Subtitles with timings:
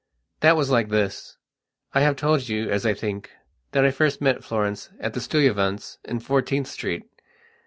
[0.39, 1.37] That was like this:
[1.93, 3.29] I have told you, as I think,
[3.71, 7.03] that I first met Florence at the Stuyvesants', in Fourteenth Street.